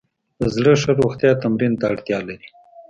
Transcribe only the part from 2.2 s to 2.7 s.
لري.